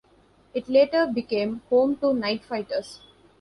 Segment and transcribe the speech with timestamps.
[0.55, 3.01] It later became home to night fighters.